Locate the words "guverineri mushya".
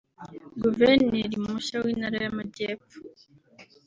0.63-1.77